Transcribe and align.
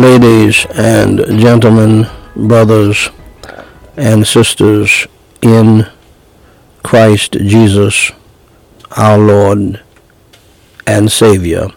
ladies 0.00 0.64
and 0.76 1.18
gentlemen, 1.38 2.06
brothers 2.34 3.10
and 3.98 4.26
sisters 4.26 5.06
in 5.42 5.86
Christ 6.82 7.32
Jesus, 7.32 8.10
our 8.96 9.18
Lord 9.18 9.82
and 10.86 11.12
Savior, 11.12 11.68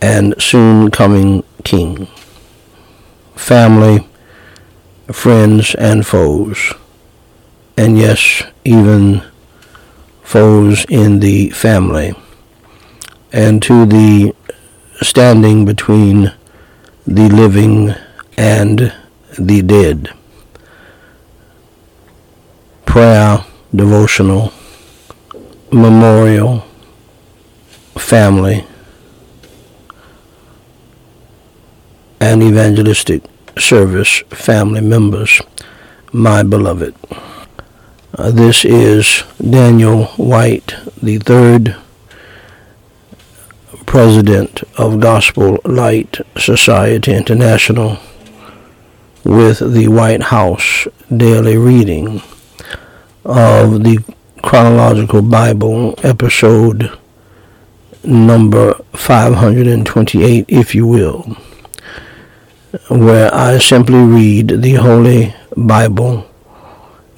and 0.00 0.34
soon 0.42 0.90
coming 0.90 1.44
King. 1.64 2.08
Family, 3.36 4.08
friends, 5.12 5.74
and 5.74 6.06
foes, 6.06 6.72
and 7.76 7.98
yes, 7.98 8.42
even 8.64 9.22
foes 10.22 10.86
in 10.88 11.20
the 11.20 11.50
family, 11.50 12.14
and 13.34 13.62
to 13.62 13.84
the 13.84 14.34
standing 15.02 15.66
between 15.66 16.32
the 17.06 17.28
living 17.28 17.94
and 18.36 18.92
the 19.38 19.62
dead. 19.62 20.10
Prayer, 22.86 23.44
devotional, 23.74 24.52
memorial, 25.70 26.64
family, 27.96 28.64
and 32.20 32.42
evangelistic 32.42 33.22
service 33.58 34.22
family 34.30 34.80
members, 34.80 35.42
my 36.12 36.42
beloved. 36.42 36.94
Uh, 38.16 38.30
this 38.30 38.64
is 38.64 39.24
Daniel 39.38 40.06
Whyte, 40.16 40.74
the 41.02 41.18
third 41.18 41.76
president 43.94 44.60
of 44.76 44.98
Gospel 44.98 45.60
Light 45.64 46.18
Society 46.36 47.14
International, 47.14 47.98
with 49.22 49.60
the 49.72 49.86
Whyte 49.86 50.24
House 50.24 50.88
daily 51.16 51.56
reading 51.56 52.20
of 53.24 53.84
the 53.84 53.98
chronological 54.42 55.22
Bible 55.22 55.94
episode 56.02 56.90
number 58.02 58.74
528, 58.94 60.46
if 60.48 60.74
you 60.74 60.88
will, 60.88 61.36
where 62.88 63.32
I 63.32 63.58
simply 63.58 64.02
read 64.02 64.60
the 64.60 64.74
Holy 64.74 65.32
Bible 65.56 66.28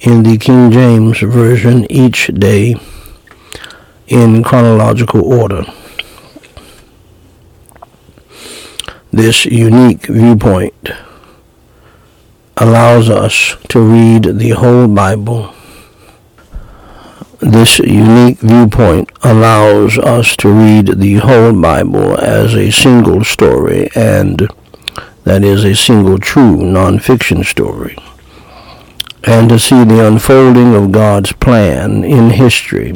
in 0.01 0.21
the 0.21 0.37
King 0.37 0.69
James 0.69 1.21
Version 1.21 1.91
each 1.91 2.27
day 2.27 2.75
in 4.05 4.43
chronological 4.43 5.23
order. 5.25 5.65
This 9.17 9.45
unique 9.45 10.05
viewpoint 10.05 10.91
allows 12.55 13.09
us 13.09 13.57
to 13.69 13.79
read 13.79 14.37
the 14.37 14.51
whole 14.51 14.87
Bible. 14.87 15.55
This 17.39 17.79
unique 17.79 18.37
viewpoint 18.37 19.09
allows 19.23 19.97
us 19.97 20.35
to 20.37 20.51
read 20.51 20.99
the 20.99 21.15
whole 21.15 21.59
Bible 21.59 22.15
as 22.19 22.53
a 22.53 22.69
single 22.69 23.23
story, 23.23 23.89
and 23.95 24.47
that 25.23 25.43
is 25.43 25.65
a 25.65 25.75
single 25.75 26.19
true 26.19 26.57
nonfiction 26.57 27.43
story, 27.43 27.97
and 29.23 29.49
to 29.49 29.57
see 29.57 29.83
the 29.83 30.05
unfolding 30.05 30.75
of 30.75 30.91
God's 30.91 31.31
plan 31.31 32.03
in 32.03 32.29
history 32.29 32.93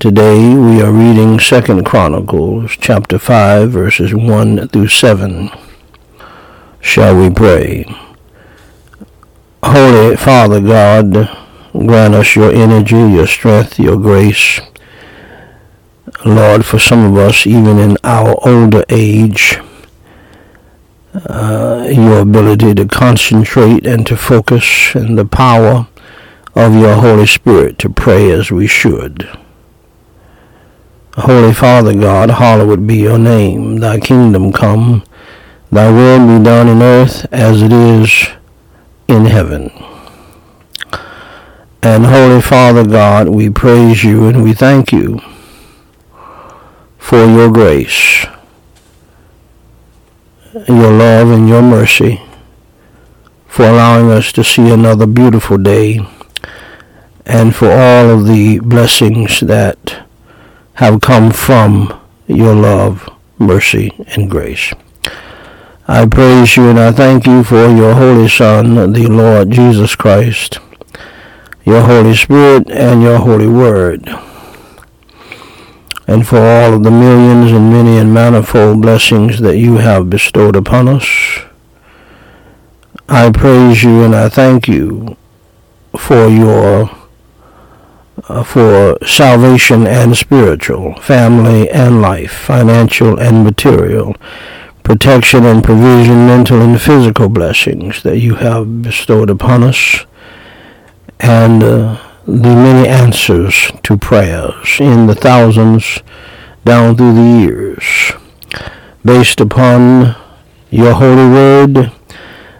Today 0.00 0.54
we 0.54 0.82
are 0.82 0.92
reading 0.92 1.40
Second 1.40 1.86
Chronicles 1.86 2.72
chapter 2.72 3.18
5 3.18 3.70
verses 3.70 4.14
1 4.14 4.68
through 4.68 4.88
7. 4.88 5.50
Shall 6.80 7.16
we 7.16 7.30
pray? 7.30 7.84
Holy 9.62 10.16
Father 10.16 10.60
God, 10.60 11.12
grant 11.72 12.14
us 12.14 12.36
your 12.36 12.52
energy, 12.52 12.96
your 12.96 13.26
strength, 13.26 13.78
your 13.78 13.96
grace. 13.96 14.60
Lord, 16.26 16.66
for 16.66 16.78
some 16.78 17.04
of 17.04 17.16
us, 17.16 17.46
even 17.46 17.78
in 17.78 17.96
our 18.04 18.36
older 18.46 18.84
age, 18.90 19.58
uh, 21.14 21.88
your 21.90 22.18
ability 22.18 22.74
to 22.74 22.86
concentrate 22.86 23.86
and 23.86 24.06
to 24.06 24.16
focus 24.16 24.94
and 24.94 25.16
the 25.16 25.24
power 25.24 25.86
of 26.54 26.74
your 26.74 26.96
Holy 26.96 27.26
Spirit 27.26 27.78
to 27.78 27.88
pray 27.88 28.30
as 28.30 28.50
we 28.50 28.66
should. 28.66 29.26
Holy 31.16 31.52
Father 31.52 31.94
God, 31.94 32.28
hallowed 32.28 32.88
be 32.88 32.96
your 32.96 33.18
name. 33.18 33.76
Thy 33.76 34.00
kingdom 34.00 34.52
come, 34.52 35.04
thy 35.70 35.88
will 35.88 36.26
be 36.26 36.42
done 36.42 36.66
in 36.66 36.82
earth 36.82 37.24
as 37.32 37.62
it 37.62 37.72
is 37.72 38.30
in 39.06 39.26
heaven. 39.26 39.70
And 41.84 42.06
Holy 42.06 42.40
Father 42.40 42.84
God, 42.84 43.28
we 43.28 43.48
praise 43.48 44.02
you 44.02 44.26
and 44.26 44.42
we 44.42 44.54
thank 44.54 44.90
you 44.90 45.20
for 46.98 47.24
your 47.24 47.48
grace, 47.48 48.26
your 50.66 50.90
love 50.90 51.30
and 51.30 51.48
your 51.48 51.62
mercy, 51.62 52.20
for 53.46 53.66
allowing 53.66 54.10
us 54.10 54.32
to 54.32 54.42
see 54.42 54.68
another 54.68 55.06
beautiful 55.06 55.58
day, 55.58 56.00
and 57.24 57.54
for 57.54 57.70
all 57.70 58.10
of 58.10 58.26
the 58.26 58.58
blessings 58.58 59.38
that 59.38 60.03
have 60.74 61.00
come 61.00 61.30
from 61.30 62.00
your 62.26 62.54
love, 62.54 63.08
mercy, 63.38 63.92
and 64.16 64.30
grace. 64.30 64.72
I 65.86 66.06
praise 66.06 66.56
you 66.56 66.68
and 66.68 66.80
I 66.80 66.92
thank 66.92 67.26
you 67.26 67.44
for 67.44 67.68
your 67.68 67.94
Holy 67.94 68.28
Son, 68.28 68.92
the 68.92 69.06
Lord 69.06 69.50
Jesus 69.50 69.94
Christ, 69.94 70.58
your 71.64 71.82
Holy 71.82 72.16
Spirit, 72.16 72.70
and 72.70 73.02
your 73.02 73.18
Holy 73.18 73.46
Word, 73.46 74.08
and 76.06 76.26
for 76.26 76.38
all 76.38 76.74
of 76.74 76.82
the 76.82 76.90
millions 76.90 77.52
and 77.52 77.70
many 77.70 77.98
and 77.98 78.12
manifold 78.12 78.80
blessings 78.80 79.40
that 79.40 79.58
you 79.58 79.76
have 79.76 80.10
bestowed 80.10 80.56
upon 80.56 80.88
us. 80.88 81.06
I 83.08 83.30
praise 83.30 83.82
you 83.84 84.02
and 84.02 84.14
I 84.14 84.30
thank 84.30 84.66
you 84.66 85.16
for 85.98 86.26
your 86.26 86.90
for 88.26 88.96
salvation 89.06 89.86
and 89.86 90.16
spiritual, 90.16 90.94
family 90.94 91.68
and 91.70 92.00
life, 92.00 92.32
financial 92.32 93.18
and 93.18 93.44
material, 93.44 94.16
protection 94.82 95.44
and 95.44 95.62
provision, 95.62 96.26
mental 96.26 96.60
and 96.62 96.80
physical 96.80 97.28
blessings 97.28 98.02
that 98.02 98.18
you 98.18 98.36
have 98.36 98.82
bestowed 98.82 99.28
upon 99.28 99.62
us, 99.62 100.06
and 101.20 101.62
uh, 101.62 102.00
the 102.24 102.54
many 102.54 102.88
answers 102.88 103.70
to 103.82 103.98
prayers 103.98 104.78
in 104.80 105.06
the 105.06 105.14
thousands 105.14 106.00
down 106.64 106.96
through 106.96 107.14
the 107.14 107.40
years, 107.40 108.12
based 109.04 109.38
upon 109.38 110.16
your 110.70 110.94
holy 110.94 111.28
word 111.28 111.92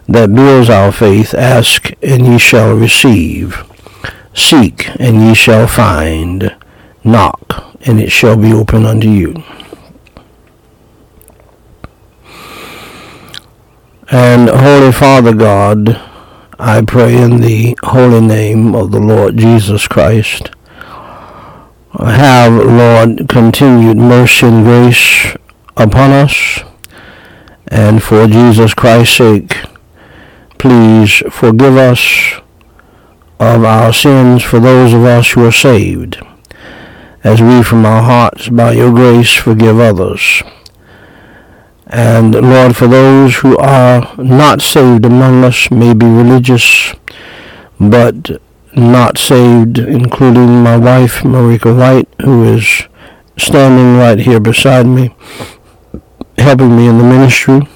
that 0.07 0.35
builds 0.35 0.69
our 0.69 0.93
faith, 0.93 1.33
ask 1.33 1.91
and 2.03 2.27
ye 2.27 2.37
shall 2.37 2.75
receive 2.75 3.65
Seek, 4.35 4.89
and 5.01 5.23
ye 5.23 5.35
shall 5.35 5.67
find. 5.67 6.55
Knock, 7.05 7.77
and 7.87 8.01
it 8.01 8.11
shall 8.11 8.37
be 8.37 8.53
opened 8.53 8.87
unto 8.87 9.09
you. 9.09 9.43
And 14.11 14.49
Holy 14.49 14.93
Father 14.93 15.35
God, 15.35 16.01
I 16.59 16.83
pray 16.83 17.17
in 17.21 17.41
the 17.41 17.77
holy 17.83 18.21
name 18.21 18.75
of 18.75 18.91
the 18.91 19.01
Lord 19.01 19.37
Jesus 19.37 19.87
Christ, 19.87 20.51
have, 21.99 22.53
Lord, 22.53 23.29
continued 23.29 23.97
mercy 23.97 24.47
and 24.47 24.65
grace 24.65 25.37
upon 25.77 26.11
us, 26.11 26.61
and 27.69 28.03
for 28.03 28.27
Jesus 28.27 28.75
Christ's 28.75 29.17
sake, 29.17 29.57
please 30.59 31.23
forgive 31.31 31.77
us 31.77 32.41
of 33.39 33.65
our 33.65 33.93
sins 33.93 34.43
for 34.43 34.61
those 34.61 34.93
of 34.93 35.05
us 35.05 35.33
who 35.33 35.45
are 35.47 35.53
saved, 35.53 36.19
as 37.23 37.41
we 37.41 37.63
from 37.63 37.85
our 37.85 38.03
hearts 38.03 38.49
by 38.49 38.73
your 38.73 38.93
grace 38.93 39.35
forgive 39.35 39.79
others. 39.79 40.43
And 41.87 42.35
Lord, 42.35 42.77
for 42.77 42.87
those 42.87 43.37
who 43.37 43.57
are 43.59 44.15
not 44.17 44.63
saved 44.63 45.05
among 45.05 45.45
us, 45.45 45.71
may 45.71 45.95
be 45.95 46.07
religious, 46.07 46.95
but 47.79 48.41
not 48.75 49.19
saved, 49.19 49.79
including 49.79 50.63
my 50.63 50.77
wife, 50.77 51.23
Meriqua 51.23 51.77
Whyte, 51.77 52.09
who 52.23 52.45
is 52.55 52.85
standing 53.37 53.97
right 53.97 54.19
here 54.19 54.41
beside 54.41 54.87
me, 54.87 55.15
helping 56.39 56.77
me 56.77 56.89
in 56.89 56.99
the 56.99 57.05
ministry. 57.05 57.69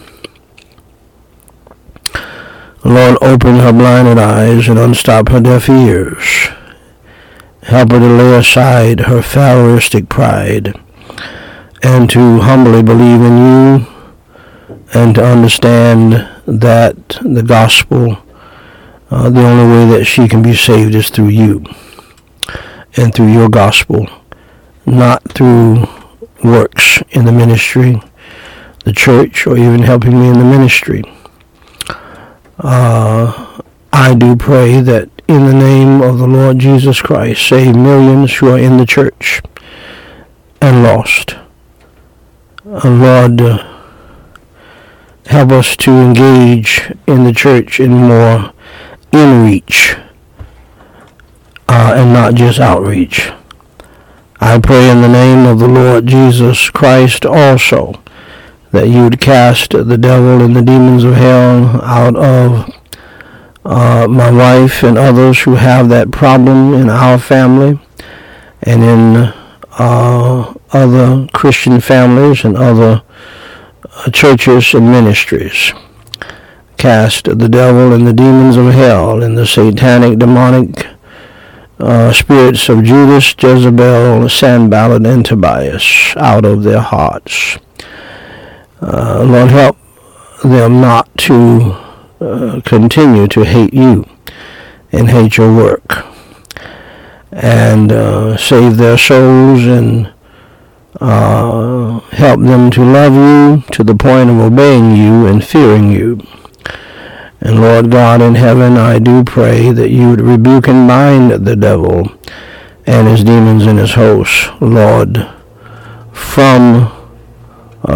Lord, 2.85 3.19
open 3.21 3.57
her 3.57 3.73
blinded 3.73 4.19
eyes 4.19 4.69
and 4.69 4.79
unstop 4.79 5.31
her 5.31 5.41
deaf 5.41 5.69
ears. 5.69 6.49
Help 7.63 7.91
her 7.93 7.99
to 7.99 8.07
lay 8.07 8.39
aside 8.39 9.01
her 9.01 9.21
Pharaohistic 9.21 10.09
pride 10.09 10.79
and 11.83 12.09
to 12.11 12.39
humbly 12.41 12.83
believe 12.83 13.21
in 13.21 13.37
you 13.37 13.87
and 14.95 15.15
to 15.17 15.25
understand 15.25 16.29
that 16.47 16.97
the 17.23 17.43
gospel, 17.43 18.19
uh, 19.11 19.29
the 19.29 19.45
only 19.45 19.77
way 19.77 19.99
that 19.99 20.05
she 20.05 20.29
can 20.29 20.43
be 20.43 20.55
saved 20.55 20.95
is 20.95 21.11
through 21.11 21.29
you 21.29 21.65
and 22.97 23.13
through 23.15 23.33
your 23.33 23.49
gospel, 23.49 24.09
not 24.87 25.23
through 25.33 25.87
works 26.45 27.03
in 27.11 27.25
the 27.25 27.33
ministry, 27.33 28.01
the 28.85 28.93
church, 28.93 29.47
or 29.47 29.59
even 29.59 29.83
helping 29.83 30.19
me 30.19 30.29
in 30.29 30.39
the 30.39 30.45
ministry. 30.45 31.03
Uh, 32.59 33.61
I 33.93 34.15
do 34.15 34.35
pray 34.35 34.81
that 34.81 35.11
in 35.29 35.47
the 35.47 35.55
name 35.55 36.01
of 36.03 36.19
the 36.19 36.27
Lord 36.27 36.59
Jesus 36.59 37.01
Christ, 37.01 37.47
save 37.47 37.77
millions 37.77 38.35
who 38.37 38.49
are 38.49 38.59
in 38.59 38.79
the 38.79 38.87
church 38.87 39.41
and 40.61 40.83
lost. 40.83 41.37
Uh, 42.67 42.89
Lord, 42.89 43.41
uh, 43.41 43.81
help 45.27 45.53
us 45.53 45.77
to 45.77 45.93
engage 45.93 46.91
in 47.07 47.25
the 47.25 47.33
church 47.33 47.79
in 47.79 47.93
more 47.93 48.53
in-reach 49.13 49.97
uh, 51.69 51.93
and 51.97 52.13
not 52.13 52.35
just 52.35 52.59
outreach. 52.59 53.31
I 54.41 54.59
pray 54.59 54.91
in 54.91 55.01
the 55.01 55.09
name 55.09 55.47
of 55.47 55.59
the 55.59 55.69
Lord 55.69 56.07
Jesus 56.07 56.71
Christ 56.71 57.25
also 57.25 58.03
that 58.73 58.89
you 58.89 59.05
would 59.05 59.21
cast 59.21 59.71
the 59.71 59.99
devil 59.99 60.43
and 60.43 60.55
the 60.55 60.63
demons 60.63 61.05
of 61.05 61.15
hell 61.15 61.81
out 61.83 62.17
of 62.17 62.75
uh, 63.65 64.07
my 64.09 64.31
wife 64.31 64.83
and 64.83 64.97
others 64.97 65.41
who 65.41 65.55
have 65.55 65.89
that 65.89 66.11
problem 66.11 66.75
in 66.75 66.89
our 66.89 67.19
family 67.19 67.79
and 68.63 68.83
in 68.83 69.33
uh, 69.79 70.55
other 70.73 71.27
Christian 71.33 71.81
families 71.81 72.45
and 72.45 72.57
other 72.57 73.03
uh, 73.85 74.11
churches 74.11 74.75
and 74.75 74.91
ministries. 74.91 75.73
Cast 76.77 77.25
the 77.25 77.49
devil 77.49 77.93
and 77.93 78.07
the 78.07 78.13
demons 78.13 78.57
of 78.57 78.73
hell 78.73 79.23
and 79.23 79.37
the 79.37 79.47
satanic, 79.47 80.19
demonic 80.19 80.87
uh, 81.81 82.13
spirits 82.13 82.69
of 82.69 82.85
Judas, 82.85 83.35
Jezebel, 83.39 84.29
Sanballat, 84.29 85.07
and 85.07 85.25
Tobias 85.25 86.15
out 86.17 86.45
of 86.45 86.63
their 86.63 86.81
hearts. 86.81 87.59
Uh, 88.81 89.25
Lord, 89.25 89.51
help 89.51 89.77
them 90.45 90.81
not 90.81 91.09
to 91.19 91.73
uh, 92.21 92.61
continue 92.65 93.27
to 93.29 93.45
hate 93.45 93.75
you 93.75 94.05
and 94.93 95.11
hate 95.11 95.37
your 95.37 95.55
work. 95.55 96.07
And 97.33 97.93
uh, 97.93 98.37
save 98.37 98.77
their 98.77 98.97
souls 98.97 99.65
and 99.67 100.13
uh, 101.01 102.01
help 102.11 102.41
them 102.41 102.71
to 102.71 102.83
love 102.83 103.15
you 103.15 103.63
to 103.73 103.85
the 103.85 103.95
point 103.95 104.31
of 104.31 104.39
obeying 104.39 104.97
you 104.97 105.27
and 105.27 105.45
fearing 105.45 105.91
you. 105.91 106.21
And 107.41 107.61
Lord 107.61 107.91
God 107.91 108.21
in 108.21 108.35
heaven, 108.35 108.77
I 108.77 108.99
do 108.99 109.23
pray 109.23 109.71
that 109.71 109.91
you 109.91 110.11
would 110.11 110.21
rebuke 110.21 110.67
and 110.67 110.89
bind 110.89 111.47
the 111.47 111.55
devil 111.55 112.11
and 112.87 113.07
his 113.07 113.23
demons 113.23 113.67
and 113.67 113.79
his 113.79 113.93
hosts, 113.95 114.49
Lord, 114.61 115.29
from 116.13 116.98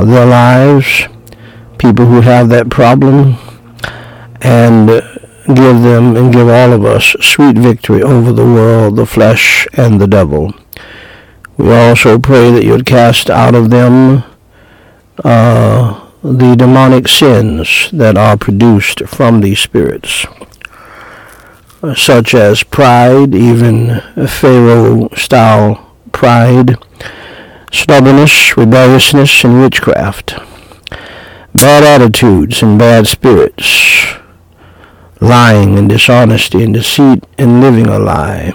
their 0.01 0.27
lives, 0.27 1.03
people 1.79 2.07
who 2.07 2.21
have 2.21 2.49
that 2.49 2.71
problem, 2.71 3.37
and 4.41 4.89
give 5.47 5.83
them 5.83 6.17
and 6.17 6.33
give 6.33 6.49
all 6.49 6.73
of 6.73 6.85
us 6.85 7.17
sweet 7.21 7.59
victory 7.59 8.03
over 8.03 8.33
the 8.33 8.45
world, 8.45 8.97
the 8.97 9.07
flesh, 9.07 9.67
and 9.75 10.01
the 10.01 10.07
devil. 10.07 10.55
We 11.57 11.71
also 11.71 12.19
pray 12.19 12.51
that 12.51 12.65
you 12.65 12.73
would 12.73 12.87
cast 12.87 13.29
out 13.29 13.55
of 13.55 13.71
them 13.71 14.25
uh, 15.23 16.09
the 16.23 16.55
demonic 16.57 17.09
sins 17.09 17.91
that 17.93 18.17
are 18.17 18.37
produced 18.37 19.07
from 19.07 19.41
these 19.41 19.61
spirits, 19.61 20.25
such 21.95 22.35
as 22.35 22.63
pride, 22.63 23.35
even 23.35 24.01
Pharaoh-style 24.27 25.95
pride, 26.13 26.79
stubbornness, 27.73 28.57
rebelliousness, 28.57 29.43
and 29.43 29.61
witchcraft, 29.61 30.35
bad 31.55 31.83
attitudes 31.83 32.63
and 32.63 32.79
bad 32.79 33.07
spirits, 33.07 34.15
lying 35.21 35.79
and 35.79 35.89
dishonesty 35.89 36.63
and 36.63 36.75
deceit 36.75 37.25
and 37.39 37.61
living 37.61 37.87
a 37.87 37.99
lie. 37.99 38.53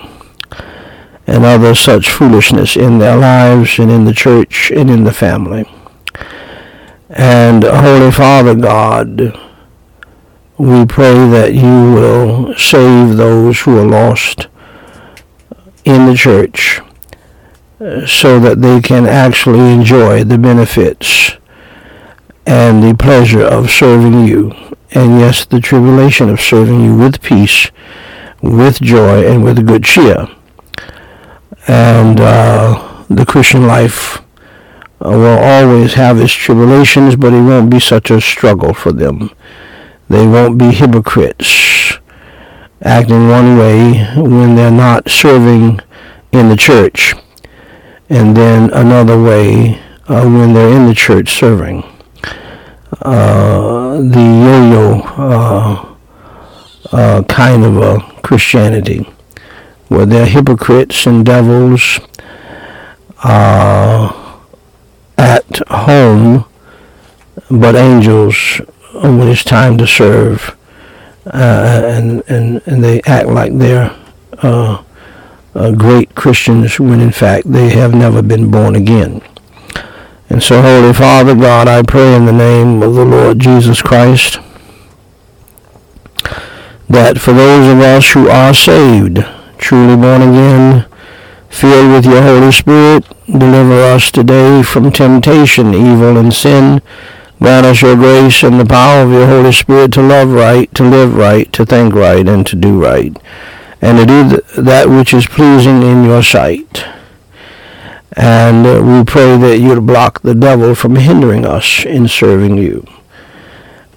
And 1.25 1.43
other 1.43 1.75
such 1.75 2.09
foolishness 2.09 2.77
in 2.77 2.99
their 2.99 3.17
lives 3.17 3.79
and 3.79 3.91
in 3.91 4.05
the 4.05 4.13
church 4.13 4.71
and 4.71 4.89
in 4.89 5.03
the 5.03 5.11
family. 5.11 5.69
And 7.09 7.63
Holy 7.63 8.11
Father 8.11 8.55
God, 8.55 9.37
we 10.57 10.85
pray 10.85 11.13
that 11.29 11.53
you 11.53 11.93
will 11.93 12.55
save 12.55 13.17
those 13.17 13.59
who 13.61 13.77
are 13.77 13.85
lost 13.85 14.47
in 15.83 16.05
the 16.05 16.15
church 16.15 16.81
so 18.07 18.39
that 18.39 18.61
they 18.61 18.81
can 18.81 19.05
actually 19.05 19.71
enjoy 19.73 20.23
the 20.23 20.37
benefits 20.37 21.37
and 22.45 22.81
the 22.81 22.95
pleasure 22.95 23.43
of 23.43 23.69
serving 23.69 24.25
you. 24.25 24.51
And 24.91 25.19
yes, 25.19 25.45
the 25.45 25.59
tribulation 25.59 26.29
of 26.29 26.41
serving 26.41 26.83
you 26.83 26.97
with 26.97 27.21
peace, 27.21 27.71
with 28.41 28.79
joy, 28.81 29.27
and 29.27 29.43
with 29.43 29.65
good 29.67 29.83
cheer 29.83 30.27
and 31.67 32.19
uh, 32.19 33.03
the 33.09 33.25
Christian 33.25 33.67
life 33.67 34.17
uh, 35.01 35.09
will 35.09 35.37
always 35.37 35.93
have 35.93 36.19
its 36.19 36.33
tribulations, 36.33 37.15
but 37.15 37.33
it 37.33 37.41
won't 37.41 37.69
be 37.69 37.79
such 37.79 38.09
a 38.09 38.21
struggle 38.21 38.73
for 38.73 38.91
them. 38.91 39.29
They 40.09 40.25
won't 40.25 40.57
be 40.57 40.71
hypocrites, 40.71 41.97
acting 42.81 43.27
one 43.27 43.57
way 43.57 44.05
when 44.15 44.55
they're 44.55 44.71
not 44.71 45.09
serving 45.09 45.81
in 46.31 46.49
the 46.49 46.55
church, 46.55 47.13
and 48.09 48.35
then 48.35 48.69
another 48.71 49.21
way 49.21 49.79
uh, 50.07 50.23
when 50.23 50.53
they're 50.53 50.75
in 50.75 50.87
the 50.87 50.95
church 50.95 51.29
serving. 51.29 51.83
Uh, 53.01 53.97
the 53.97 54.19
yo-yo 54.19 55.01
uh, 55.17 55.95
uh, 56.91 57.23
kind 57.23 57.65
of 57.65 57.77
a 57.77 57.99
Christianity 58.21 58.99
where 59.89 60.05
they're 60.05 60.25
hypocrites 60.25 61.05
and 61.05 61.25
devils 61.25 61.99
uh, 63.23 64.39
at 65.17 65.57
home, 65.67 66.45
but 67.49 67.75
angels 67.75 68.61
when 68.93 69.27
it's 69.27 69.43
time 69.43 69.77
to 69.77 69.87
serve. 69.87 70.55
Uh, 71.25 71.81
and, 71.85 72.23
and, 72.29 72.61
and 72.65 72.81
they 72.81 73.01
act 73.01 73.27
like 73.27 73.57
they're 73.57 73.93
uh, 75.55 75.71
great 75.71 76.15
Christians 76.15 76.79
when 76.79 76.99
in 76.99 77.11
fact 77.11 77.51
they 77.51 77.69
have 77.69 77.93
never 77.93 78.21
been 78.21 78.51
born 78.51 78.75
again. 78.75 79.21
And 80.29 80.43
so, 80.43 80.61
Holy 80.61 80.93
Father 80.93 81.35
God, 81.35 81.67
I 81.67 81.83
pray 81.83 82.15
in 82.15 82.25
the 82.25 82.33
name 82.33 82.83
of 82.83 82.95
the 82.95 83.05
Lord 83.05 83.39
Jesus 83.39 83.81
Christ 83.81 84.39
that 86.89 87.19
for 87.19 87.33
those 87.33 87.67
of 87.71 87.79
us 87.79 88.11
who 88.11 88.29
are 88.29 88.53
saved, 88.53 89.25
truly 89.57 89.95
born 89.95 90.21
again, 90.21 90.85
filled 91.49 91.91
with 91.91 92.05
your 92.05 92.21
Holy 92.21 92.51
Spirit, 92.51 93.05
deliver 93.25 93.81
us 93.93 94.11
today 94.11 94.63
from 94.63 94.91
temptation, 94.91 95.73
evil, 95.73 96.17
and 96.17 96.33
sin. 96.33 96.81
Grant 97.39 97.65
us 97.65 97.81
your 97.81 97.95
grace 97.95 98.43
and 98.43 98.59
the 98.59 98.65
power 98.65 99.03
of 99.03 99.11
your 99.11 99.27
Holy 99.27 99.51
Spirit 99.51 99.93
to 99.93 100.01
love 100.01 100.29
right, 100.29 100.73
to 100.75 100.83
live 100.83 101.15
right, 101.15 101.51
to 101.53 101.65
think 101.65 101.93
right, 101.93 102.27
and 102.27 102.47
to 102.47 102.55
do 102.55 102.81
right, 102.81 103.15
and 103.81 103.97
to 103.97 104.05
do 104.05 104.29
th- 104.29 104.65
that 104.65 104.89
which 104.89 105.13
is 105.13 105.27
pleasing 105.27 105.81
in 105.83 106.03
your 106.03 106.23
sight. 106.23 106.85
And 108.13 108.65
uh, 108.65 108.81
we 108.83 109.03
pray 109.05 109.37
that 109.37 109.59
you'd 109.59 109.85
block 109.85 110.21
the 110.21 110.33
devil 110.33 110.73
from 110.73 110.95
hindering 110.95 111.45
us 111.45 111.85
in 111.85 112.07
serving 112.07 112.57
you. 112.57 112.85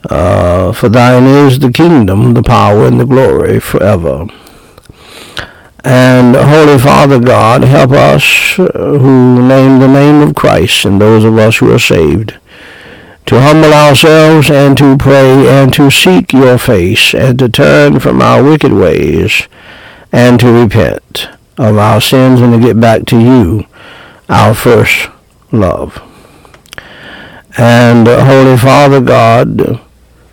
Uh, 0.09 0.73
for 0.73 0.89
thine 0.89 1.25
is 1.25 1.59
the 1.59 1.73
kingdom, 1.73 2.35
the 2.35 2.43
power, 2.43 2.87
and 2.87 3.01
the 3.01 3.07
glory 3.07 3.61
forever. 3.61 4.27
And 5.83 6.37
Holy 6.37 6.79
Father 6.79 7.19
God, 7.19 7.65
help 7.65 7.93
us 7.93 8.59
uh, 8.59 8.71
who 8.75 9.47
name 9.47 9.79
the 9.79 9.89
name 9.89 10.21
of 10.21 10.35
Christ 10.35 10.85
and 10.85 11.01
those 11.01 11.25
of 11.25 11.39
us 11.39 11.57
who 11.59 11.73
are 11.73 11.79
saved 11.79 12.35
to 13.27 13.41
humble 13.41 13.73
ourselves 13.73 14.51
and 14.51 14.77
to 14.77 14.97
pray 14.97 15.49
and 15.49 15.73
to 15.73 15.91
seek 15.91 16.33
your 16.33 16.59
face 16.59 17.15
and 17.15 17.39
to 17.39 17.49
turn 17.49 18.01
from 18.01 18.21
our 18.21 18.43
wicked 18.43 18.73
ways 18.73 19.47
and 20.13 20.41
to 20.41 20.53
repent 20.53 21.29
of 21.59 21.77
our 21.77 22.01
sins 22.01 22.41
and 22.41 22.53
to 22.53 22.59
get 22.59 22.81
back 22.81 23.05
to 23.07 23.19
you, 23.19 23.67
our 24.29 24.55
first 24.55 25.09
love. 25.53 26.03
And 27.59 28.09
uh, 28.09 28.25
Holy 28.25 28.57
Father 28.57 29.01
God, 29.01 29.81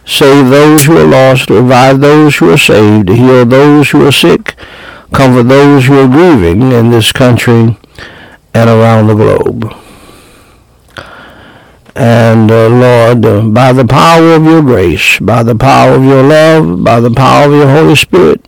save 0.06 0.50
those 0.50 0.86
who 0.86 0.98
are 0.98 1.08
lost, 1.08 1.50
revive 1.50 2.00
those 2.00 2.38
who 2.38 2.52
are 2.52 2.58
saved, 2.58 3.10
heal 3.10 3.46
those 3.46 3.90
who 3.90 4.08
are 4.08 4.12
sick, 4.12 4.56
comfort 5.12 5.44
those 5.44 5.86
who 5.86 6.00
are 6.00 6.08
grieving 6.08 6.72
in 6.72 6.90
this 6.90 7.12
country 7.12 7.78
and 8.54 8.70
around 8.70 9.08
the 9.08 9.16
globe. 9.16 9.74
And 11.96 12.52
uh, 12.52 12.70
Lord, 12.70 13.26
uh, 13.26 13.42
by 13.42 13.74
the 13.74 13.86
power 13.86 14.34
of 14.34 14.44
your 14.44 14.62
grace, 14.62 15.18
by 15.20 15.42
the 15.42 15.56
power 15.56 15.94
of 15.94 16.04
your 16.04 16.22
love, 16.22 16.84
by 16.84 17.00
the 17.00 17.10
power 17.10 17.48
of 17.48 17.52
your 17.52 17.68
Holy 17.68 17.96
Spirit, 17.96 18.47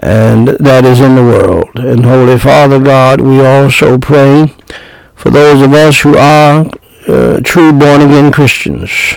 and 0.00 0.48
that 0.48 0.84
is 0.84 1.00
in 1.00 1.14
the 1.14 1.22
world. 1.22 1.70
And 1.76 2.04
Holy 2.04 2.38
Father 2.38 2.80
God, 2.80 3.20
we 3.20 3.40
also 3.40 3.98
pray 3.98 4.54
for 5.14 5.30
those 5.30 5.62
of 5.62 5.72
us 5.72 6.00
who 6.00 6.16
are 6.16 6.66
uh, 7.06 7.40
true 7.44 7.72
born 7.72 8.00
again 8.00 8.32
Christians. 8.32 9.16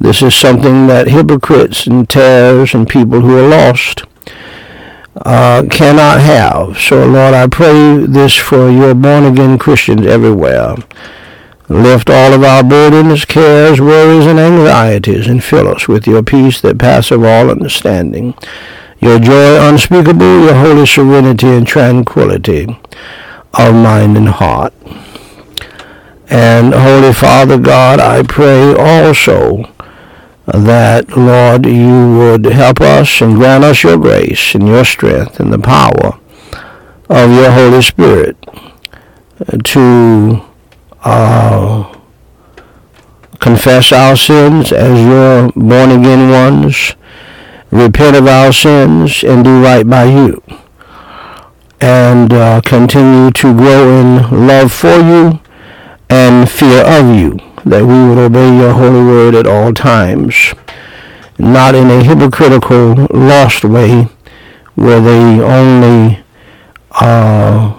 This 0.00 0.22
is 0.22 0.34
something 0.34 0.86
that 0.86 1.08
hypocrites 1.08 1.86
and 1.86 2.08
tares 2.08 2.74
and 2.74 2.88
people 2.88 3.20
who 3.20 3.38
are 3.38 3.48
lost 3.48 4.04
uh, 5.16 5.64
cannot 5.70 6.20
have. 6.20 6.78
So, 6.78 7.06
Lord, 7.06 7.34
I 7.34 7.46
pray 7.46 7.98
this 8.06 8.34
for 8.36 8.70
your 8.70 8.94
born 8.94 9.24
again 9.24 9.58
Christians 9.58 10.06
everywhere. 10.06 10.76
Lift 11.68 12.10
all 12.10 12.32
of 12.32 12.42
our 12.42 12.64
burdens, 12.64 13.24
cares, 13.24 13.80
worries, 13.80 14.26
and 14.26 14.40
anxieties, 14.40 15.28
and 15.28 15.44
fill 15.44 15.68
us 15.68 15.86
with 15.86 16.06
your 16.06 16.22
peace 16.22 16.60
that 16.62 16.78
passeth 16.78 17.22
all 17.22 17.50
understanding, 17.50 18.34
your 19.00 19.18
joy 19.18 19.68
unspeakable, 19.68 20.44
your 20.44 20.54
holy 20.54 20.86
serenity 20.86 21.46
and 21.48 21.66
tranquility 21.66 22.78
of 23.54 23.74
mind 23.74 24.16
and 24.16 24.28
heart. 24.28 24.74
And 26.28 26.72
Holy 26.72 27.12
Father 27.12 27.58
God, 27.58 27.98
I 27.98 28.22
pray 28.22 28.74
also 28.74 29.64
that, 30.46 31.16
Lord, 31.16 31.66
you 31.66 32.16
would 32.16 32.44
help 32.44 32.80
us 32.80 33.20
and 33.20 33.36
grant 33.36 33.64
us 33.64 33.82
your 33.82 33.98
grace 33.98 34.54
and 34.54 34.66
your 34.66 34.84
strength 34.84 35.40
and 35.40 35.52
the 35.52 35.58
power 35.58 36.18
of 37.08 37.32
your 37.32 37.50
Holy 37.50 37.82
Spirit 37.82 38.36
to 39.64 40.42
uh, 41.02 41.96
confess 43.40 43.90
our 43.92 44.16
sins 44.16 44.70
as 44.72 45.00
your 45.00 45.50
born 45.52 45.90
again 45.90 46.30
ones, 46.30 46.94
repent 47.70 48.16
of 48.16 48.26
our 48.26 48.52
sins, 48.52 49.22
and 49.22 49.44
do 49.44 49.62
right 49.62 49.88
by 49.88 50.04
you, 50.04 50.42
and 51.80 52.32
uh, 52.32 52.60
continue 52.62 53.30
to 53.30 53.54
grow 53.54 54.00
in 54.00 54.46
love 54.46 54.72
for 54.72 54.96
you 54.96 55.40
and 56.08 56.50
fear 56.50 56.82
of 56.84 57.14
you 57.14 57.38
that 57.64 57.84
we 57.84 58.08
would 58.08 58.18
obey 58.18 58.56
your 58.56 58.72
holy 58.72 59.04
word 59.04 59.34
at 59.34 59.46
all 59.46 59.72
times, 59.72 60.54
not 61.38 61.74
in 61.74 61.90
a 61.90 62.02
hypocritical, 62.02 63.06
lost 63.10 63.64
way 63.64 64.08
where 64.74 65.00
they 65.00 65.40
only 65.40 66.24
uh, 66.92 67.76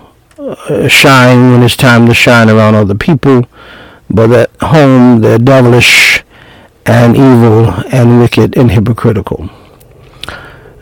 shine 0.87 1.51
when 1.51 1.63
it's 1.63 1.75
time 1.75 2.05
to 2.07 2.13
shine 2.13 2.49
around 2.49 2.75
other 2.75 2.95
people, 2.95 3.45
but 4.09 4.31
at 4.31 4.51
home 4.61 5.21
they're 5.21 5.39
devilish 5.39 6.23
and 6.85 7.15
evil 7.15 7.73
and 7.91 8.19
wicked 8.19 8.57
and 8.57 8.71
hypocritical. 8.71 9.49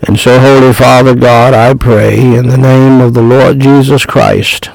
And 0.02 0.18
so, 0.18 0.40
Holy 0.40 0.74
Father 0.74 1.14
God, 1.14 1.54
I 1.54 1.74
pray 1.74 2.18
in 2.18 2.48
the 2.48 2.58
name 2.58 3.02
of 3.02 3.14
the 3.14 3.22
Lord 3.22 3.60
Jesus 3.60 4.06
Christ 4.06 4.70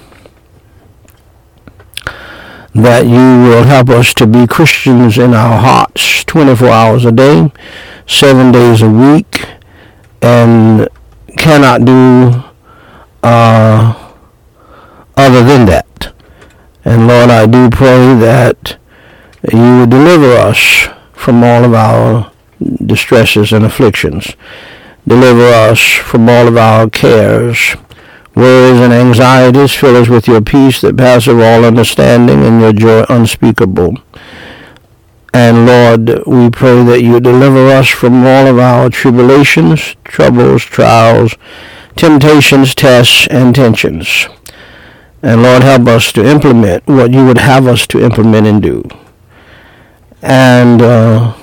that 2.74 3.06
you 3.06 3.48
will 3.48 3.64
help 3.64 3.88
us 3.88 4.12
to 4.14 4.26
be 4.26 4.46
Christians 4.46 5.16
in 5.16 5.32
our 5.32 5.60
hearts 5.60 6.24
24 6.24 6.68
hours 6.68 7.04
a 7.04 7.12
day, 7.12 7.52
seven 8.06 8.50
days 8.50 8.82
a 8.82 8.90
week, 8.90 9.46
and 10.20 10.88
cannot 11.38 11.84
do 11.84 12.42
uh, 13.22 14.12
other 15.16 15.44
than 15.44 15.66
that. 15.66 16.12
And 16.84 17.06
Lord, 17.06 17.30
I 17.30 17.46
do 17.46 17.70
pray 17.70 18.14
that 18.16 18.76
you 19.52 19.78
will 19.78 19.86
deliver 19.86 20.32
us 20.36 20.88
from 21.12 21.44
all 21.44 21.64
of 21.64 21.72
our 21.72 22.32
distresses 22.84 23.52
and 23.52 23.64
afflictions. 23.64 24.34
Deliver 25.06 25.42
us 25.42 25.80
from 25.80 26.28
all 26.28 26.48
of 26.48 26.56
our 26.56 26.88
cares 26.88 27.76
worries 28.34 28.80
and 28.80 28.92
anxieties. 28.92 29.72
Fill 29.72 29.96
us 29.96 30.08
with 30.08 30.26
your 30.26 30.40
peace 30.40 30.80
that 30.80 30.96
passeth 30.96 31.34
all 31.40 31.64
understanding 31.64 32.44
and 32.44 32.60
your 32.60 32.72
joy 32.72 33.04
unspeakable. 33.08 33.96
And 35.32 35.66
Lord, 35.66 36.26
we 36.26 36.50
pray 36.50 36.84
that 36.84 37.02
you 37.02 37.18
deliver 37.20 37.68
us 37.68 37.88
from 37.88 38.24
all 38.24 38.46
of 38.46 38.58
our 38.58 38.88
tribulations, 38.88 39.96
troubles, 40.04 40.62
trials, 40.62 41.34
temptations, 41.96 42.74
tests, 42.74 43.26
and 43.28 43.54
tensions. 43.54 44.28
And 45.22 45.42
Lord, 45.42 45.62
help 45.62 45.88
us 45.88 46.12
to 46.12 46.24
implement 46.24 46.86
what 46.86 47.12
you 47.12 47.24
would 47.24 47.38
have 47.38 47.66
us 47.66 47.86
to 47.88 48.04
implement 48.04 48.46
and 48.46 48.62
do. 48.62 48.84
And 50.22 50.80
uh, 50.80 51.34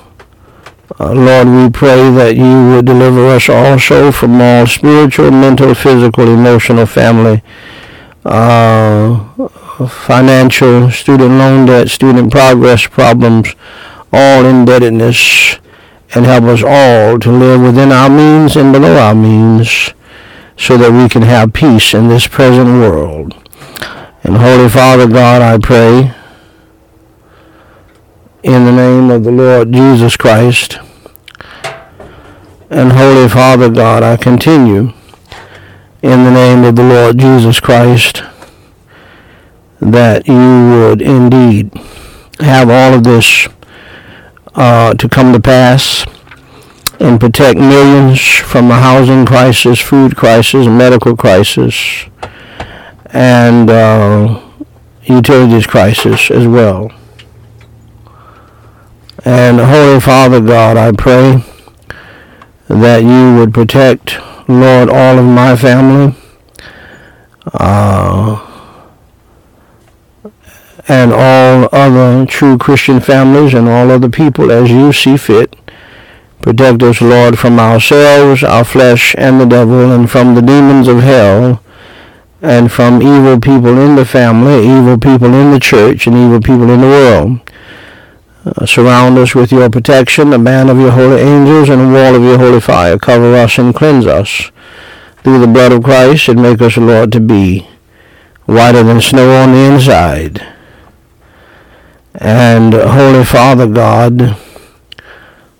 uh, 0.99 1.13
Lord, 1.13 1.47
we 1.47 1.69
pray 1.69 2.09
that 2.11 2.35
you 2.35 2.75
would 2.75 2.85
deliver 2.85 3.27
us 3.27 3.49
also 3.49 4.11
from 4.11 4.41
all 4.41 4.67
spiritual, 4.67 5.31
mental, 5.31 5.73
physical, 5.73 6.27
emotional, 6.27 6.85
family, 6.85 7.41
uh, 8.25 9.17
financial, 9.87 10.91
student 10.91 11.31
loan 11.31 11.65
debt, 11.65 11.89
student 11.89 12.31
progress 12.31 12.85
problems, 12.87 13.55
all 14.11 14.45
indebtedness, 14.45 15.59
and 16.13 16.25
help 16.25 16.43
us 16.45 16.61
all 16.63 17.17
to 17.19 17.31
live 17.31 17.61
within 17.61 17.91
our 17.91 18.09
means 18.09 18.57
and 18.57 18.73
below 18.73 18.97
our 18.97 19.15
means 19.15 19.93
so 20.57 20.77
that 20.77 20.91
we 20.91 21.07
can 21.07 21.21
have 21.21 21.53
peace 21.53 21.93
in 21.93 22.07
this 22.09 22.27
present 22.27 22.67
world. 22.67 23.33
And 24.23 24.37
Holy 24.37 24.69
Father 24.69 25.07
God, 25.07 25.41
I 25.41 25.57
pray 25.57 26.13
in 28.43 28.65
the 28.65 28.71
name 28.71 29.11
of 29.11 29.23
the 29.23 29.31
Lord 29.31 29.71
Jesus 29.71 30.17
Christ, 30.17 30.79
and 32.71 32.91
Holy 32.91 33.29
Father 33.29 33.69
God, 33.69 34.01
I 34.01 34.17
continue 34.17 34.93
in 36.01 36.23
the 36.23 36.31
name 36.31 36.63
of 36.63 36.75
the 36.75 36.83
Lord 36.83 37.19
Jesus 37.19 37.59
Christ 37.59 38.23
that 39.79 40.27
you 40.27 40.33
would 40.33 41.01
indeed 41.01 41.71
have 42.39 42.69
all 42.69 42.95
of 42.95 43.03
this 43.03 43.47
uh, 44.55 44.95
to 44.95 45.07
come 45.07 45.33
to 45.33 45.39
pass 45.39 46.03
and 46.99 47.19
protect 47.19 47.59
millions 47.59 48.21
from 48.21 48.71
a 48.71 48.75
housing 48.75 49.25
crisis, 49.25 49.79
food 49.79 50.15
crisis, 50.15 50.65
medical 50.65 51.15
crisis, 51.15 52.05
and 53.07 53.69
uh, 53.69 54.41
utilities 55.03 55.67
crisis 55.67 56.31
as 56.31 56.47
well. 56.47 56.91
And 59.23 59.59
Holy 59.59 59.99
Father 59.99 60.41
God, 60.41 60.77
I 60.77 60.91
pray 60.91 61.43
that 62.67 63.03
you 63.03 63.37
would 63.37 63.53
protect, 63.53 64.17
Lord, 64.49 64.89
all 64.89 65.19
of 65.19 65.25
my 65.25 65.55
family. 65.55 66.15
Uh, 67.53 68.47
and 70.87 71.13
all 71.13 71.69
other 71.71 72.25
true 72.25 72.57
Christian 72.57 72.99
families 72.99 73.53
and 73.53 73.69
all 73.69 73.91
other 73.91 74.09
people 74.09 74.51
as 74.51 74.71
you 74.71 74.91
see 74.91 75.17
fit. 75.17 75.55
Protect 76.41 76.81
us, 76.81 77.01
Lord, 77.01 77.37
from 77.37 77.59
ourselves, 77.59 78.43
our 78.43 78.63
flesh, 78.63 79.13
and 79.17 79.39
the 79.39 79.45
devil, 79.45 79.91
and 79.91 80.09
from 80.09 80.33
the 80.33 80.41
demons 80.41 80.87
of 80.87 81.01
hell, 81.01 81.61
and 82.41 82.71
from 82.71 83.03
evil 83.03 83.39
people 83.39 83.77
in 83.77 83.95
the 83.95 84.05
family, 84.05 84.67
evil 84.67 84.97
people 84.97 85.33
in 85.35 85.51
the 85.51 85.59
church, 85.59 86.07
and 86.07 86.17
evil 86.17 86.41
people 86.41 86.71
in 86.71 86.81
the 86.81 86.87
world. 86.87 87.39
Uh, 88.43 88.65
surround 88.65 89.19
us 89.19 89.35
with 89.35 89.51
your 89.51 89.69
protection, 89.69 90.31
the 90.31 90.39
band 90.39 90.69
of 90.69 90.79
your 90.79 90.91
holy 90.91 91.21
angels, 91.21 91.69
and 91.69 91.79
a 91.79 91.93
wall 91.93 92.15
of 92.15 92.23
your 92.23 92.39
holy 92.39 92.59
fire. 92.59 92.97
Cover 92.97 93.35
us 93.35 93.59
and 93.59 93.75
cleanse 93.75 94.07
us 94.07 94.51
through 95.17 95.39
the 95.39 95.47
blood 95.47 95.71
of 95.71 95.83
Christ, 95.83 96.27
and 96.27 96.41
make 96.41 96.59
us, 96.59 96.75
Lord, 96.75 97.11
to 97.11 97.19
be 97.19 97.67
whiter 98.45 98.81
than 98.81 98.99
snow 98.99 99.43
on 99.43 99.51
the 99.51 99.59
inside. 99.59 100.41
And 102.15 102.73
Holy 102.73 103.23
Father 103.23 103.67
God, 103.67 104.35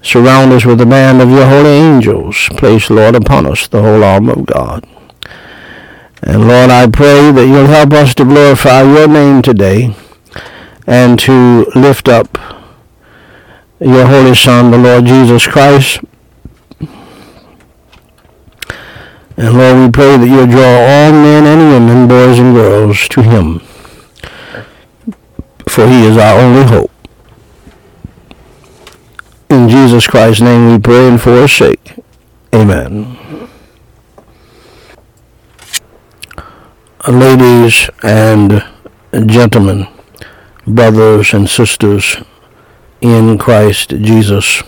surround 0.02 0.52
us 0.52 0.66
with 0.66 0.80
the 0.80 0.86
band 0.88 1.22
of 1.22 1.30
your 1.30 1.48
holy 1.48 1.70
angels. 1.70 2.50
Place, 2.58 2.90
Lord, 2.90 3.14
upon 3.16 3.46
us 3.46 3.68
the 3.68 3.84
whole 3.84 4.04
armor 4.04 4.34
of 4.34 4.48
God. 4.48 4.88
And 6.24 6.48
Lord, 6.48 6.72
I 6.72 6.88
pray 6.88 7.32
that 7.32 7.46
you'll 7.46 7.68
help 7.68 7.94
us 7.94 8.16
to 8.16 8.26
glorify 8.26 8.82
your 8.82 9.08
name 9.08 9.44
today 9.44 9.96
and 10.88 11.20
to 11.20 11.66
lift 11.76 12.08
up 12.08 12.61
your 13.82 14.06
Holy 14.06 14.36
Son, 14.36 14.70
the 14.70 14.78
Lord 14.78 15.06
Jesus 15.06 15.48
Christ. 15.48 16.02
And 19.38 19.58
Lord, 19.58 19.86
we 19.86 19.92
pray 19.92 20.18
that 20.18 20.28
you'll 20.28 20.46
draw 20.46 20.62
all 20.62 21.12
men 21.12 21.48
and 21.48 21.72
women, 21.74 22.08
boys 22.08 22.38
and 22.38 22.54
girls, 22.54 23.08
to 23.08 23.24
him. 23.24 23.60
For 25.68 25.88
he 25.88 26.06
is 26.06 26.16
our 26.18 26.40
only 26.40 26.64
hope. 26.64 26.92
In 29.50 29.68
Jesus 29.68 30.06
Christ's 30.06 30.42
name 30.42 30.72
we 30.72 30.80
pray 30.80 31.08
and 31.08 31.20
for 31.20 31.42
his 31.42 31.52
sake. 31.52 31.96
Amen. 32.54 33.18
Ladies 37.08 37.90
and 38.04 38.64
gentlemen, 39.26 39.88
brothers 40.68 41.34
and 41.34 41.50
sisters 41.50 42.18
in 43.02 43.38
Christ 43.38 43.90
Jesus, 43.90 44.62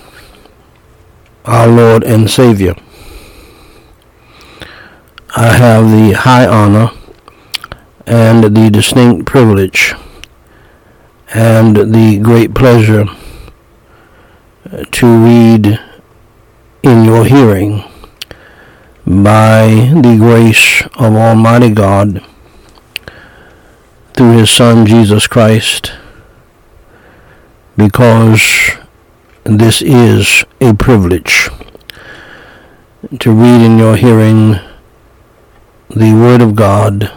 our 1.46 1.68
Lord 1.68 2.04
and 2.04 2.30
Savior. 2.30 2.76
I 5.36 5.54
have 5.54 5.90
the 5.90 6.14
high 6.14 6.48
honor 6.48 6.92
and 8.06 8.44
the 8.44 8.70
distinct 8.70 9.26
privilege 9.26 9.94
and 11.34 11.76
the 11.76 12.20
great 12.22 12.54
pleasure 12.54 13.06
to 14.92 15.24
read 15.24 15.80
in 16.82 17.04
your 17.06 17.26
hearing 17.26 17.84
by 19.06 19.92
the 19.94 20.16
grace 20.18 20.82
of 20.96 21.16
Almighty 21.16 21.72
God 21.72 22.24
through 24.14 24.38
His 24.38 24.50
Son 24.50 24.86
Jesus 24.86 25.28
Christ 25.28 25.94
because 27.76 28.72
this 29.44 29.82
is 29.82 30.46
a 30.62 30.74
privilege 30.76 31.50
to 33.20 33.32
read 33.32 33.66
in 33.66 33.80
your 33.80 33.96
hearing 33.96 34.60
the 35.90 36.14
Word 36.14 36.42
of 36.42 36.56
God. 36.56 37.12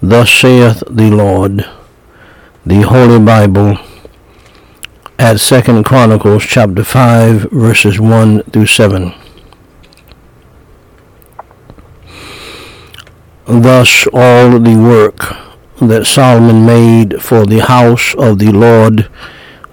Thus 0.00 0.30
saith 0.30 0.82
the 0.88 1.10
Lord, 1.10 1.66
the 2.64 2.82
Holy 2.82 3.18
Bible, 3.24 3.78
at 5.18 5.40
Second 5.40 5.84
Chronicles 5.84 6.44
chapter 6.44 6.84
5, 6.84 7.50
verses 7.50 7.98
1 7.98 8.42
through 8.44 8.66
7. 8.66 9.14
Thus 13.46 14.06
all 14.12 14.58
the 14.60 14.76
work 14.76 15.34
that 15.80 16.06
Solomon 16.06 16.66
made 16.66 17.22
for 17.22 17.46
the 17.46 17.60
house 17.60 18.14
of 18.14 18.38
the 18.38 18.52
Lord 18.52 19.08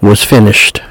was 0.05 0.23
finished. 0.23 0.81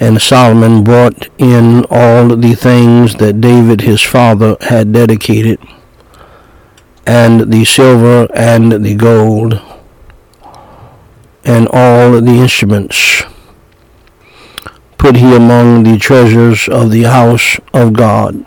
And 0.00 0.20
Solomon 0.20 0.82
brought 0.82 1.28
in 1.38 1.86
all 1.88 2.36
the 2.36 2.54
things 2.54 3.14
that 3.16 3.40
David 3.40 3.82
his 3.82 4.02
father 4.02 4.56
had 4.60 4.92
dedicated, 4.92 5.60
and 7.06 7.52
the 7.52 7.64
silver 7.64 8.26
and 8.34 8.84
the 8.84 8.96
gold, 8.96 9.62
and 11.44 11.68
all 11.72 12.20
the 12.20 12.38
instruments 12.46 13.22
put 14.98 15.16
he 15.16 15.36
among 15.36 15.84
the 15.84 15.98
treasures 15.98 16.68
of 16.68 16.90
the 16.90 17.02
house 17.02 17.60
of 17.72 17.92
God. 17.92 18.44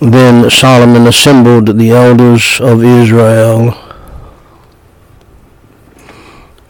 Then 0.00 0.50
Solomon 0.50 1.06
assembled 1.06 1.78
the 1.78 1.90
elders 1.90 2.60
of 2.60 2.84
Israel 2.84 3.74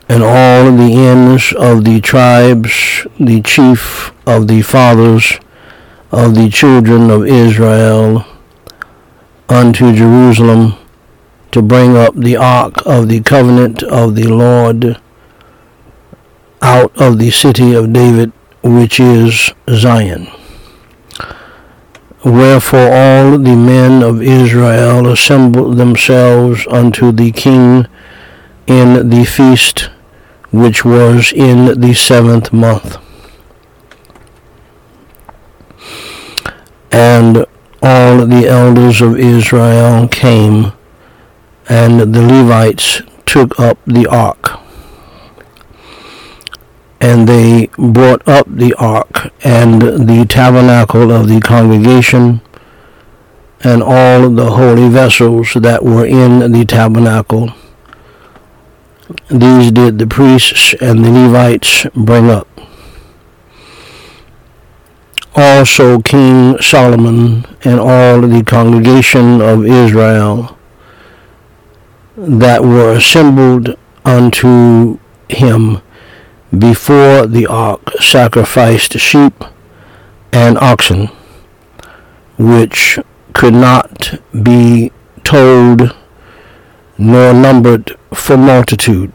and 0.09 0.23
all 0.23 0.71
the 0.71 0.95
ends 0.95 1.53
of 1.53 1.85
the 1.85 2.01
tribes, 2.01 3.05
the 3.19 3.43
chief 3.43 4.13
of 4.29 4.47
the 4.47 4.63
fathers 4.63 5.41
of 6.13 6.37
the 6.37 6.49
children 6.49 7.11
of 7.11 7.27
Israel, 7.27 8.25
unto 9.49 9.93
Jerusalem 9.93 10.75
to 11.51 11.63
bring 11.63 11.97
up 11.97 12.15
the 12.15 12.37
ark 12.37 12.75
of 12.87 13.09
the 13.09 13.21
covenant 13.23 13.83
of 13.83 14.15
the 14.15 14.29
Lord 14.29 15.01
out 16.63 16.97
of 16.97 17.19
the 17.19 17.33
city 17.33 17.75
of 17.75 17.93
David, 17.93 18.33
which 18.63 19.01
is 19.01 19.53
Zion. 19.69 20.29
Wherefore 22.27 22.93
all 22.93 23.39
the 23.39 23.55
men 23.55 24.03
of 24.03 24.21
Israel 24.21 25.07
assembled 25.07 25.77
themselves 25.77 26.67
unto 26.69 27.13
the 27.13 27.31
king 27.31 27.87
in 28.67 29.11
the 29.11 29.25
feast 29.25 29.91
which 30.51 30.85
was 30.85 31.33
in 31.33 31.81
the 31.81 31.95
seventh 31.95 32.53
month. 32.53 32.99
And 36.91 37.47
all 37.81 38.27
the 38.27 38.49
elders 38.49 39.01
of 39.01 39.17
Israel 39.17 40.09
came, 40.09 40.73
and 41.69 42.13
the 42.13 42.23
Levites 42.23 43.03
took 43.25 43.61
up 43.61 43.79
the 43.87 44.09
ark 44.09 44.66
and 47.07 47.29
they 47.29 47.69
brought 47.79 48.27
up 48.27 48.47
the 48.49 48.75
ark 48.75 49.33
and 49.45 49.81
the 50.11 50.27
tabernacle 50.29 51.13
of 51.13 51.29
the 51.29 51.39
congregation 51.39 52.41
and 53.61 53.81
all 53.81 54.29
the 54.29 54.51
holy 54.51 54.89
vessels 54.89 55.55
that 55.55 55.85
were 55.85 56.05
in 56.05 56.51
the 56.51 56.65
tabernacle. 56.65 57.51
These 59.31 59.71
did 59.71 60.01
the 60.01 60.09
priests 60.09 60.75
and 60.81 61.05
the 61.05 61.11
Levites 61.11 61.87
bring 61.95 62.29
up. 62.29 62.49
Also 65.37 66.01
King 66.01 66.61
Solomon 66.61 67.47
and 67.63 67.79
all 67.79 68.21
the 68.21 68.43
congregation 68.43 69.41
of 69.41 69.65
Israel 69.65 70.59
that 72.17 72.65
were 72.65 72.95
assembled 72.95 73.77
unto 74.05 74.99
him 75.29 75.83
before 76.59 77.27
the 77.27 77.47
ark 77.47 77.91
sacrificed 78.01 78.99
sheep 78.99 79.45
and 80.33 80.59
oxen, 80.59 81.09
which 82.39 82.99
could 83.33 83.55
not 83.55 84.21
be 84.43 84.93
told 85.25 85.95
nor 86.99 87.33
numbered 87.33 87.97
for 88.15 88.37
multitude. 88.37 89.13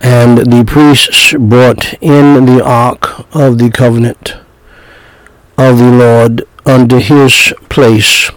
And 0.00 0.38
the 0.38 0.64
priests 0.66 1.32
brought 1.32 1.94
in 2.02 2.44
the 2.46 2.62
ark 2.62 3.34
of 3.34 3.58
the 3.58 3.70
covenant 3.70 4.36
of 5.56 5.78
the 5.78 5.90
Lord 5.90 6.42
unto 6.66 6.98
his 6.98 7.54
place 7.68 8.30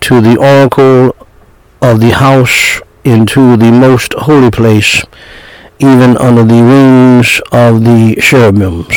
to 0.00 0.20
the 0.20 0.36
oracle 0.36 1.14
of 1.82 2.00
the 2.00 2.10
house 2.10 2.80
into 3.10 3.56
the 3.56 3.72
most 3.72 4.12
holy 4.12 4.52
place, 4.52 5.04
even 5.80 6.16
under 6.16 6.44
the 6.44 6.62
wings 6.62 7.40
of 7.50 7.82
the 7.84 8.16
cherubims. 8.20 8.94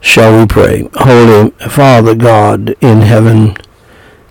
Shall 0.00 0.40
we 0.40 0.46
pray? 0.46 0.88
Holy 0.94 1.50
Father 1.70 2.16
God 2.16 2.74
in 2.80 3.02
heaven, 3.02 3.56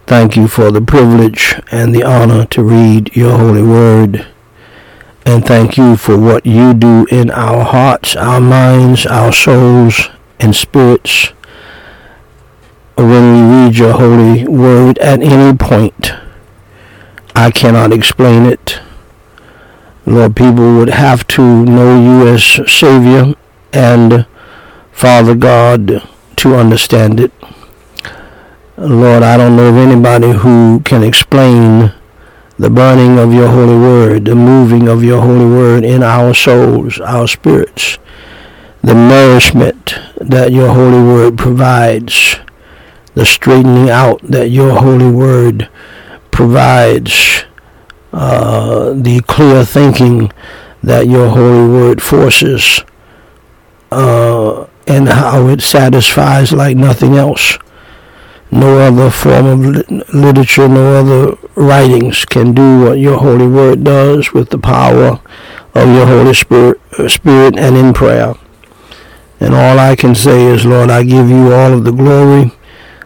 thank 0.05 0.35
you 0.35 0.49
for 0.49 0.69
the 0.69 0.81
privilege 0.81 1.55
and 1.71 1.95
the 1.95 2.03
honor 2.03 2.45
to 2.47 2.61
read 2.61 3.15
your 3.15 3.37
holy 3.37 3.63
word. 3.63 4.27
And 5.25 5.45
thank 5.45 5.77
you 5.77 5.95
for 5.95 6.17
what 6.17 6.45
you 6.45 6.73
do 6.73 7.07
in 7.09 7.31
our 7.31 7.63
hearts, 7.63 8.17
our 8.17 8.41
minds, 8.41 9.05
our 9.05 9.31
souls, 9.31 10.09
and 10.39 10.53
spirits 10.53 11.31
when 13.05 13.33
we 13.33 13.55
read 13.55 13.77
your 13.77 13.93
holy 13.93 14.47
word 14.47 14.97
at 14.99 15.21
any 15.21 15.57
point. 15.57 16.11
I 17.35 17.51
cannot 17.51 17.93
explain 17.93 18.45
it. 18.45 18.79
Lord, 20.05 20.35
people 20.35 20.75
would 20.77 20.89
have 20.89 21.27
to 21.27 21.41
know 21.65 21.99
you 22.01 22.27
as 22.27 22.43
Savior 22.71 23.35
and 23.71 24.25
Father 24.91 25.35
God 25.35 26.07
to 26.37 26.55
understand 26.55 27.19
it. 27.19 27.31
Lord, 28.77 29.23
I 29.23 29.37
don't 29.37 29.55
know 29.55 29.69
of 29.69 29.77
anybody 29.77 30.31
who 30.31 30.81
can 30.83 31.03
explain 31.03 31.93
the 32.57 32.69
burning 32.69 33.17
of 33.17 33.33
your 33.33 33.47
holy 33.47 33.77
word, 33.77 34.25
the 34.25 34.35
moving 34.35 34.87
of 34.87 35.03
your 35.03 35.21
holy 35.21 35.45
word 35.45 35.83
in 35.83 36.03
our 36.03 36.33
souls, 36.33 36.99
our 36.99 37.27
spirits, 37.27 37.97
the 38.83 38.93
nourishment 38.93 39.95
that 40.17 40.51
your 40.51 40.73
holy 40.73 41.01
word 41.01 41.37
provides 41.37 42.35
the 43.13 43.25
straightening 43.25 43.89
out 43.89 44.21
that 44.21 44.49
your 44.49 44.79
holy 44.79 45.09
word 45.09 45.69
provides, 46.31 47.43
uh, 48.13 48.93
the 48.93 49.21
clear 49.27 49.65
thinking 49.65 50.31
that 50.81 51.07
your 51.07 51.29
holy 51.29 51.67
word 51.67 52.01
forces, 52.01 52.81
uh, 53.91 54.65
and 54.87 55.09
how 55.09 55.47
it 55.47 55.61
satisfies 55.61 56.51
like 56.51 56.75
nothing 56.77 57.15
else. 57.15 57.57
No 58.49 58.79
other 58.79 59.09
form 59.09 59.45
of 59.45 60.13
literature, 60.13 60.67
no 60.67 60.95
other 60.99 61.37
writings 61.55 62.25
can 62.25 62.53
do 62.53 62.83
what 62.83 62.99
your 62.99 63.17
holy 63.17 63.47
word 63.47 63.83
does 63.83 64.33
with 64.33 64.49
the 64.49 64.57
power 64.57 65.21
of 65.73 65.87
your 65.95 66.05
Holy 66.05 66.33
Spirit, 66.33 66.81
uh, 66.99 67.07
Spirit 67.07 67.57
and 67.57 67.77
in 67.77 67.93
prayer. 67.93 68.33
And 69.39 69.55
all 69.55 69.79
I 69.79 69.95
can 69.95 70.15
say 70.15 70.45
is, 70.45 70.65
Lord, 70.65 70.89
I 70.89 71.03
give 71.03 71.29
you 71.29 71.53
all 71.53 71.71
of 71.71 71.85
the 71.85 71.93
glory 71.93 72.51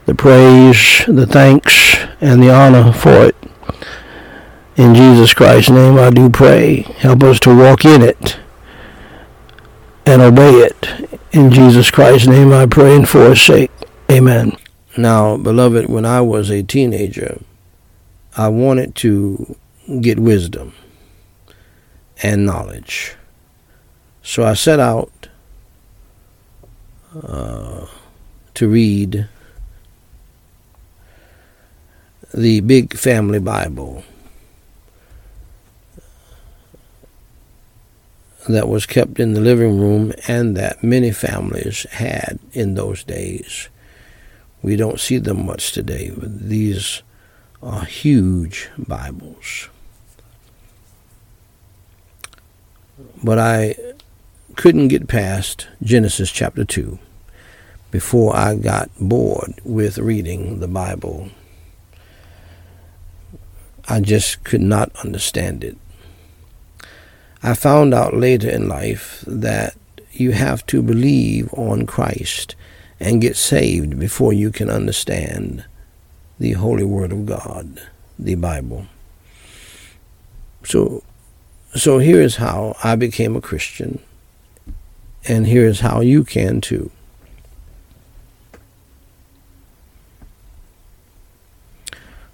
the 0.05 0.15
praise, 0.15 1.03
the 1.07 1.25
thanks, 1.25 1.97
and 2.21 2.41
the 2.41 2.53
honor 2.53 2.91
for 2.93 3.25
it. 3.25 3.35
In 4.75 4.93
Jesus 4.93 5.33
Christ's 5.33 5.71
name 5.71 5.97
I 5.97 6.09
do 6.09 6.29
pray. 6.29 6.81
Help 6.97 7.23
us 7.23 7.39
to 7.41 7.55
walk 7.55 7.85
in 7.85 8.01
it 8.01 8.37
and 10.05 10.21
obey 10.21 10.51
it. 10.51 11.09
In 11.31 11.51
Jesus 11.51 11.89
Christ's 11.89 12.27
name 12.27 12.51
I 12.51 12.65
pray 12.65 12.95
and 12.95 13.07
for 13.07 13.29
his 13.29 13.41
sake. 13.41 13.71
Amen. 14.11 14.57
Now, 14.97 15.37
beloved, 15.37 15.89
when 15.89 16.05
I 16.05 16.21
was 16.21 16.49
a 16.49 16.61
teenager, 16.61 17.41
I 18.37 18.49
wanted 18.49 18.95
to 18.95 19.55
get 20.01 20.19
wisdom 20.19 20.73
and 22.21 22.45
knowledge. 22.45 23.15
So 24.21 24.43
I 24.43 24.53
set 24.53 24.79
out 24.79 25.29
uh, 27.23 27.87
to 28.55 28.67
read 28.67 29.27
the 32.33 32.61
Big 32.61 32.97
Family 32.97 33.39
Bible 33.39 34.03
that 38.47 38.67
was 38.67 38.85
kept 38.85 39.19
in 39.19 39.33
the 39.33 39.41
living 39.41 39.79
room 39.79 40.13
and 40.27 40.55
that 40.55 40.83
many 40.83 41.11
families 41.11 41.83
had 41.91 42.39
in 42.53 42.75
those 42.75 43.03
days. 43.03 43.69
We 44.61 44.75
don't 44.75 44.99
see 44.99 45.17
them 45.17 45.45
much 45.45 45.71
today. 45.71 46.11
These 46.15 47.01
are 47.61 47.85
huge 47.85 48.69
Bibles. 48.77 49.69
But 53.23 53.39
I 53.39 53.75
couldn't 54.55 54.87
get 54.89 55.07
past 55.07 55.67
Genesis 55.81 56.31
chapter 56.31 56.63
2 56.63 56.99
before 57.91 58.35
I 58.35 58.55
got 58.55 58.89
bored 58.99 59.55
with 59.63 59.97
reading 59.97 60.59
the 60.59 60.67
Bible. 60.67 61.29
I 63.87 64.01
just 64.01 64.43
could 64.43 64.61
not 64.61 64.91
understand 65.03 65.63
it. 65.63 65.77
I 67.43 67.53
found 67.53 67.93
out 67.93 68.15
later 68.15 68.49
in 68.49 68.67
life 68.67 69.23
that 69.27 69.75
you 70.11 70.31
have 70.31 70.65
to 70.67 70.81
believe 70.81 71.53
on 71.53 71.85
Christ 71.85 72.55
and 72.99 73.21
get 73.21 73.35
saved 73.35 73.99
before 73.99 74.33
you 74.33 74.51
can 74.51 74.69
understand 74.69 75.65
the 76.39 76.53
Holy 76.53 76.83
Word 76.83 77.11
of 77.11 77.25
God, 77.25 77.81
the 78.17 78.35
Bible. 78.35 78.87
So, 80.63 81.03
so 81.75 81.99
here 81.99 82.21
is 82.21 82.37
how 82.37 82.75
I 82.83 82.95
became 82.95 83.35
a 83.35 83.41
Christian, 83.41 83.99
and 85.27 85.45
here 85.45 85.65
is 85.65 85.81
how 85.81 86.01
you 86.01 86.23
can 86.23 86.61
too. 86.61 86.89